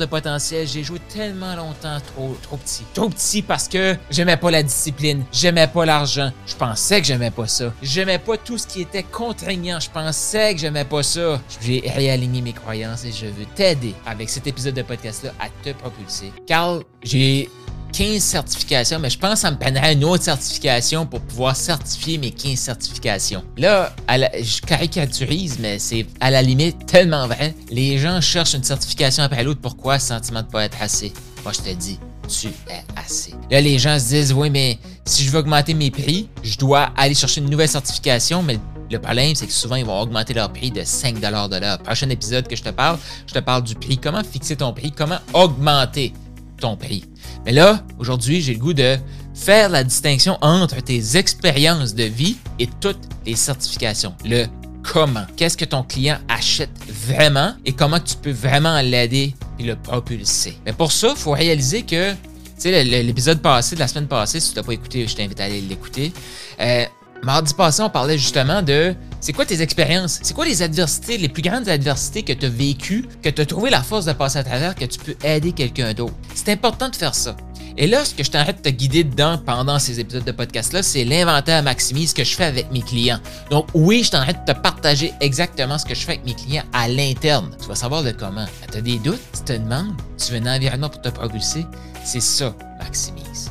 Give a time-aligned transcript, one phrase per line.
[0.00, 0.66] de potentiel.
[0.66, 2.82] J'ai joué tellement longtemps trop, trop petit.
[2.94, 6.32] Trop petit parce que j'aimais pas la discipline, j'aimais pas l'argent.
[6.46, 7.72] Je pensais que j'aimais pas ça.
[7.82, 9.78] J'aimais pas tout ce qui était contraignant.
[9.78, 11.40] Je pensais que j'aimais pas ça.
[11.60, 15.72] J'ai réaligné mes croyances et je veux t'aider avec cet épisode de podcast-là à te
[15.76, 16.32] propulser.
[16.46, 17.48] Carl, j'ai
[17.92, 22.18] 15 certifications, mais je pense que ça me prendrait une autre certification pour pouvoir certifier
[22.18, 23.44] mes 15 certifications.
[23.56, 27.54] Là, je caricaturise, mais c'est à la limite tellement vrai.
[27.70, 29.60] Les gens cherchent une certification après l'autre.
[29.60, 29.98] Pourquoi?
[29.98, 31.12] Sentiment de pas être assez.
[31.42, 31.98] Moi, je te dis,
[32.28, 33.34] tu es assez.
[33.50, 36.90] Là, les gens se disent, oui, mais si je veux augmenter mes prix, je dois
[36.96, 38.58] aller chercher une nouvelle certification, mais
[38.90, 41.78] le problème, c'est que souvent, ils vont augmenter leur prix de 5 de l'heure.
[41.78, 43.98] Prochain épisode que je te parle, je te parle du prix.
[43.98, 44.90] Comment fixer ton prix?
[44.90, 46.12] Comment augmenter?
[46.60, 47.04] Ton prix?
[47.44, 48.96] Mais là, aujourd'hui, j'ai le goût de
[49.34, 54.14] faire la distinction entre tes expériences de vie et toutes les certifications.
[54.24, 54.46] Le
[54.82, 55.24] comment.
[55.36, 60.56] Qu'est-ce que ton client achète vraiment et comment tu peux vraiment l'aider et le propulser.
[60.64, 62.16] Mais pour ça, il faut réaliser que, tu
[62.58, 65.44] sais, l'épisode passé, de la semaine passée, si tu n'as pas écouté, je t'invite à
[65.44, 66.12] aller l'écouter.
[66.60, 66.84] Euh,
[67.22, 70.18] mardi passé, on parlait justement de c'est quoi tes expériences?
[70.22, 73.46] C'est quoi les adversités, les plus grandes adversités que tu as vécues, que tu as
[73.46, 76.14] trouvé la force de passer à travers, que tu peux aider quelqu'un d'autre?
[76.34, 77.36] C'est important de faire ça.
[77.76, 80.82] Et là, ce que je t'arrête de te guider dedans pendant ces épisodes de podcast-là,
[80.82, 83.20] c'est l'inventaire maximise que je fais avec mes clients.
[83.50, 86.64] Donc oui, je t'arrête de te partager exactement ce que je fais avec mes clients
[86.72, 87.50] à l'interne.
[87.60, 88.46] Tu vas savoir le comment.
[88.72, 91.64] Tu as des doutes, tu te demandes, tu veux un environnement pour te propulser?
[92.04, 93.50] C'est ça, maximise.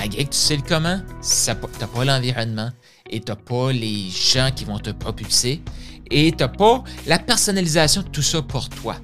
[0.00, 2.70] Malgré que tu sais le comment, tu n'as pas l'environnement
[3.10, 5.60] et tu n'as pas les gens qui vont te propulser
[6.08, 8.94] et tu n'as pas la personnalisation de tout ça pour toi.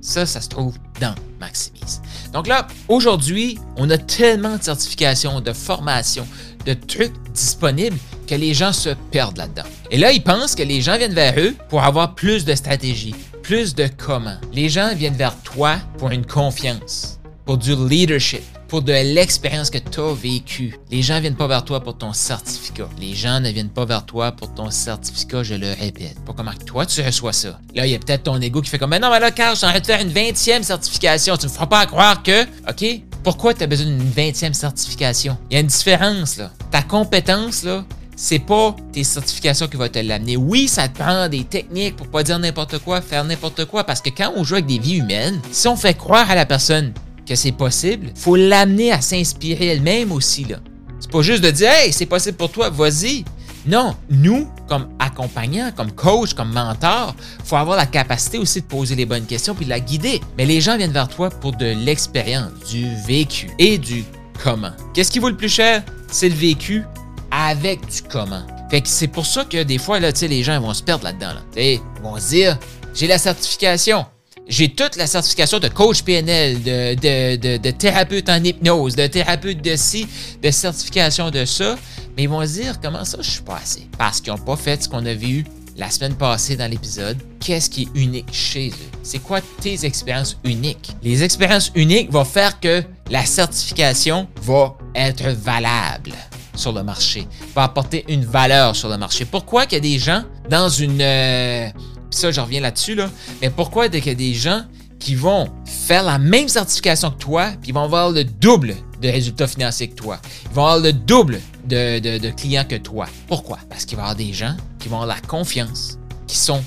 [0.00, 2.00] Ça, ça se trouve dans Maximise.
[2.32, 6.26] Donc là, aujourd'hui, on a tellement de certifications, de formations,
[6.64, 9.68] de trucs disponibles que les gens se perdent là-dedans.
[9.90, 13.14] Et là, ils pensent que les gens viennent vers eux pour avoir plus de stratégie,
[13.42, 14.38] plus de comment.
[14.54, 19.78] Les gens viennent vers toi pour une confiance, pour du leadership, pour de l'expérience que
[19.78, 20.78] tu as vécue.
[20.90, 22.88] Les gens viennent pas vers toi pour ton certificat.
[23.00, 26.22] Les gens ne viennent pas vers toi pour ton certificat, je le répète.
[26.24, 27.58] Pas comment toi tu reçois ça.
[27.74, 29.54] Là, il y a peut-être ton ego qui fait comme, mais non, mais là, Carl,
[29.54, 31.36] je suis en train de faire une 20e certification.
[31.36, 35.38] Tu me feras pas croire que, OK, pourquoi tu as besoin d'une 20e certification?
[35.50, 36.50] Il y a une différence, là.
[36.70, 37.84] Ta compétence, là,
[38.16, 40.36] c'est pas tes certifications qui vont te l'amener.
[40.36, 44.02] Oui, ça te prend des techniques pour pas dire n'importe quoi, faire n'importe quoi, parce
[44.02, 46.92] que quand on joue avec des vies humaines, si on fait croire à la personne
[47.28, 50.44] que c'est possible, faut l'amener à s'inspirer elle-même aussi.
[50.44, 50.56] Là.
[50.98, 53.24] C'est pas juste de dire Hey, c'est possible pour toi, vas-y.
[53.66, 58.94] Non, nous, comme accompagnants, comme coach, comme mentor, faut avoir la capacité aussi de poser
[58.94, 60.20] les bonnes questions puis de la guider.
[60.38, 64.04] Mais les gens viennent vers toi pour de l'expérience, du vécu et du
[64.42, 64.72] comment.
[64.94, 65.82] Qu'est-ce qui vaut le plus cher?
[66.10, 66.82] C'est le vécu
[67.30, 68.42] avec du comment.
[68.70, 71.34] Fait que c'est pour ça que des fois, là, les gens vont se perdre là-dedans.
[71.34, 71.42] Là.
[71.56, 72.58] Ils vont se dire,
[72.94, 74.06] j'ai la certification.
[74.48, 80.08] J'ai toute la certification de coach PNL, de, thérapeute en hypnose, de thérapeute de ci,
[80.42, 81.76] de certification de ça.
[82.16, 83.86] Mais ils vont se dire comment ça, je suis pas assez?
[83.98, 85.44] Parce qu'ils n'ont pas fait ce qu'on a vu
[85.76, 87.18] la semaine passée dans l'épisode.
[87.40, 88.98] Qu'est-ce qui est unique chez eux?
[89.02, 90.96] C'est quoi tes expériences uniques?
[91.02, 96.14] Les expériences uniques vont faire que la certification va être valable
[96.54, 99.26] sur le marché, va apporter une valeur sur le marché.
[99.26, 101.68] Pourquoi qu'il y a des gens dans une, euh,
[102.10, 103.10] ça, je reviens là-dessus, là.
[103.40, 104.62] Mais pourquoi qu'il y a des gens
[104.98, 109.08] qui vont faire la même certification que toi, puis ils vont avoir le double de
[109.08, 110.18] résultats financiers que toi?
[110.44, 113.06] Ils vont avoir le double de, de clients que toi.
[113.26, 113.58] Pourquoi?
[113.68, 116.62] Parce qu'il va y avoir des gens qui vont avoir la confiance, qui sont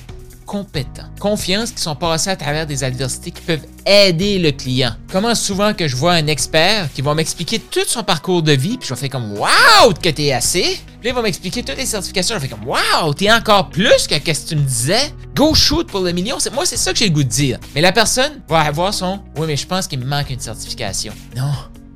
[0.52, 1.08] compétents.
[1.18, 4.92] Confiance qui sont passés à travers des adversités qui peuvent aider le client.
[5.10, 8.78] Comment souvent que je vois un expert qui va m'expliquer tout son parcours de vie,
[8.78, 10.78] puis je vais faire comme Waouh, que t'es assez!
[11.00, 14.08] Puis il va m'expliquer toutes les certifications, je vais faire comme Waouh, t'es encore plus
[14.08, 15.14] que qu'est-ce que tu me disais?
[15.34, 16.36] Go shoot pour le million.
[16.54, 17.58] Moi, c'est ça que j'ai le goût de dire.
[17.74, 21.14] Mais la personne va avoir son Oui, mais je pense qu'il me manque une certification.
[21.34, 21.54] Non,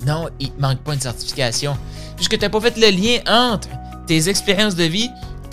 [0.07, 1.77] non, il te manque pas une certification.
[2.15, 3.67] Puisque tu n'as pas fait le lien entre
[4.07, 5.09] tes expériences de vie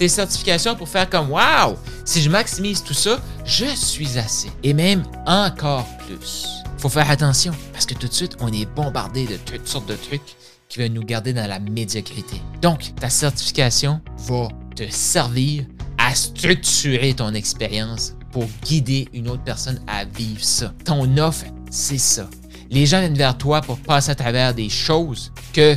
[0.09, 1.77] certifications pour faire comme Wow!
[2.05, 4.51] Si je maximise tout ça, je suis assez.
[4.63, 6.47] Et même encore plus.
[6.79, 9.97] Faut faire attention parce que tout de suite, on est bombardé de toutes sortes de
[9.97, 10.37] trucs
[10.69, 12.41] qui veulent nous garder dans la médiocrité.
[12.61, 15.65] Donc, ta certification va te servir
[15.99, 20.73] à structurer ton expérience pour guider une autre personne à vivre ça.
[20.85, 22.29] Ton offre c'est ça.
[22.71, 25.77] Les gens viennent vers toi pour passer à travers des choses que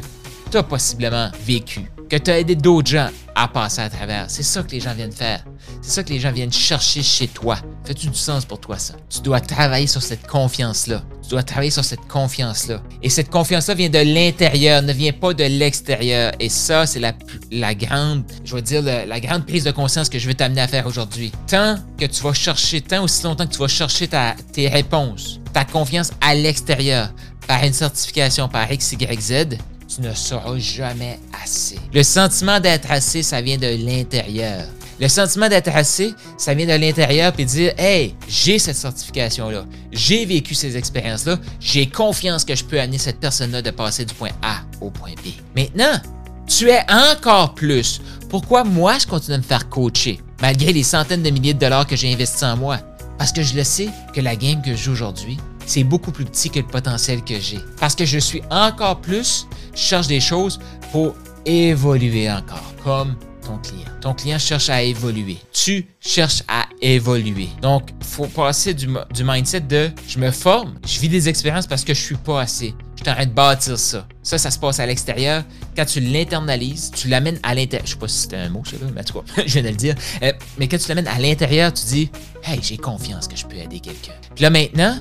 [0.50, 4.26] tu as possiblement vécues, que tu as aidé d'autres gens à passer à travers.
[4.30, 5.44] C'est ça que les gens viennent faire.
[5.82, 7.58] C'est ça que les gens viennent chercher chez toi.
[7.84, 8.96] Fais-tu du sens pour toi, ça?
[9.10, 11.04] Tu dois travailler sur cette confiance-là.
[11.22, 12.82] Tu dois travailler sur cette confiance-là.
[13.04, 16.32] Et cette confiance-là vient de l'intérieur, ne vient pas de l'extérieur.
[16.40, 17.14] Et ça, c'est la,
[17.52, 20.68] la grande, je vais dire, la, grande prise de conscience que je vais t'amener à
[20.68, 21.32] faire aujourd'hui.
[21.48, 25.42] Tant que tu vas chercher, tant aussi longtemps que tu vas chercher ta, tes réponses,
[25.52, 27.10] ta confiance à l'extérieur,
[27.48, 29.58] par une certification, par X, Y, Z,
[29.96, 31.78] tu ne seras jamais assez.
[31.94, 34.66] Le sentiment d'être assez, ça vient de l'intérieur.
[35.00, 40.26] Le sentiment d'être assez, ça vient de l'intérieur puis dire Hey, j'ai cette certification-là, j'ai
[40.26, 44.32] vécu ces expériences-là, j'ai confiance que je peux amener cette personne-là de passer du point
[44.42, 45.30] A au point B.
[45.56, 46.00] Maintenant,
[46.48, 48.02] tu es encore plus.
[48.30, 51.88] Pourquoi moi je continue de me faire coacher malgré les centaines de milliers de dollars
[51.88, 52.80] que j'ai investis en moi?
[53.18, 56.26] Parce que je le sais que la game que je joue aujourd'hui, c'est beaucoup plus
[56.26, 57.60] petit que le potentiel que j'ai.
[57.80, 60.60] Parce que je suis encore plus, cherche des choses
[60.92, 63.86] pour évoluer encore, comme ton client.
[64.02, 65.38] Ton client cherche à évoluer.
[65.54, 67.50] Tu cherches à évoluer.
[67.62, 68.88] Donc, il faut passer du,
[69.24, 72.74] mindset de je me forme, je vis des expériences parce que je suis pas assez.
[72.98, 74.08] Je t'arrête de bâtir ça.
[74.24, 75.44] Ça, ça se passe à l'extérieur.
[75.76, 77.86] Quand tu l'internalises, tu l'amènes à l'intérieur.
[77.86, 79.64] Je sais pas si c'était un mot, ça, là, mais en tout cas, je viens
[79.64, 79.96] de le dire.
[80.24, 82.10] Euh, mais quand tu l'amènes à l'intérieur, tu dis
[82.44, 84.14] Hey, j'ai confiance que je peux aider quelqu'un.
[84.34, 84.98] Puis là, maintenant,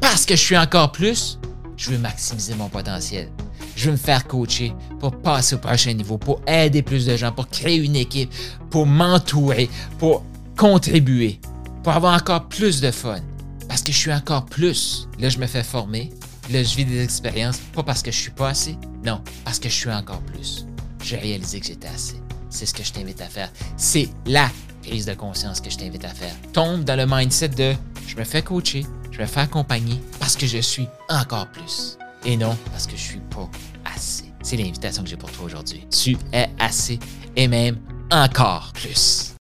[0.00, 1.38] parce que je suis encore plus,
[1.76, 3.30] je veux maximiser mon potentiel.
[3.76, 7.30] Je veux me faire coacher pour passer au prochain niveau, pour aider plus de gens,
[7.30, 8.32] pour créer une équipe,
[8.70, 9.68] pour m'entourer,
[9.98, 10.24] pour
[10.56, 11.38] contribuer,
[11.84, 13.20] pour avoir encore plus de fun.
[13.68, 15.06] Parce que je suis encore plus.
[15.18, 16.10] Là, je me fais former.
[16.50, 19.68] Là, je vis des expériences, pas parce que je suis pas assez, non, parce que
[19.68, 20.66] je suis encore plus.
[21.04, 22.16] J'ai réalisé que j'étais assez.
[22.48, 23.50] C'est ce que je t'invite à faire.
[23.76, 24.50] C'est la
[24.82, 26.34] prise de conscience que je t'invite à faire.
[26.54, 27.74] Tombe dans le mindset de
[28.06, 32.36] je me fais coacher, je me fais accompagner parce que je suis encore plus et
[32.36, 33.48] non parce que je suis pas
[33.84, 34.24] assez.
[34.42, 35.86] C'est l'invitation que j'ai pour toi aujourd'hui.
[35.90, 36.98] Tu es assez
[37.34, 37.78] et même
[38.10, 39.35] encore plus.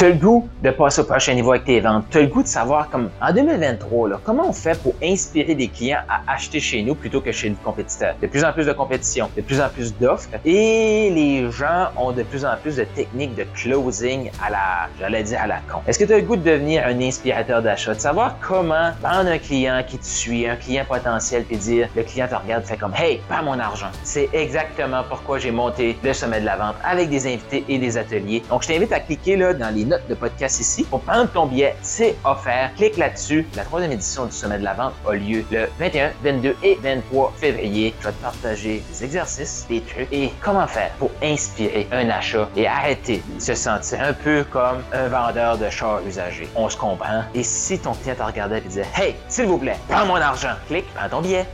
[0.00, 2.06] Tu as le goût de passer au prochain niveau avec tes ventes.
[2.08, 5.54] Tu as le goût de savoir, comme en 2023, là, comment on fait pour inspirer
[5.54, 8.14] des clients à acheter chez nous plutôt que chez nos compétiteurs.
[8.22, 12.12] De plus en plus de compétition, de plus en plus d'offres et les gens ont
[12.12, 15.80] de plus en plus de techniques de closing à la, j'allais dire à la con.
[15.86, 19.28] Est-ce que tu as le goût de devenir un inspirateur d'achat, de savoir comment prendre
[19.28, 22.78] un client qui te suit, un client potentiel, puis dire, le client te regarde, fait
[22.78, 23.90] comme, hey, pas mon argent.
[24.02, 27.98] C'est exactement pourquoi j'ai monté le sommet de la vente avec des invités et des
[27.98, 28.42] ateliers.
[28.48, 30.84] Donc, je t'invite à cliquer là dans les de podcast ici.
[30.84, 32.70] Pour prendre ton billet, c'est offert.
[32.76, 33.46] Clique là-dessus.
[33.56, 37.32] La troisième édition du Sommet de la Vente a lieu le 21, 22 et 23
[37.36, 37.94] février.
[38.00, 42.48] Je vais te partager des exercices, des trucs et comment faire pour inspirer un achat
[42.56, 46.48] et arrêter de se sentir un peu comme un vendeur de chars usagés.
[46.54, 47.24] On se comprend.
[47.34, 50.54] Et si ton client te regardait et disait Hey, s'il vous plaît, prends mon argent,
[50.68, 51.46] clique, prends ton billet.